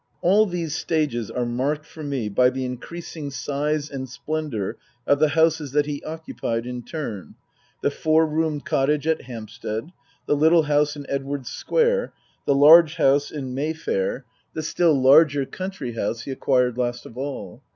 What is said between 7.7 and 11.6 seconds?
the four roomed cottage at Hampstead; the little house in Edwardes